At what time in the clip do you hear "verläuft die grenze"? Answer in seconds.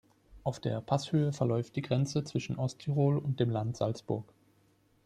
1.31-2.23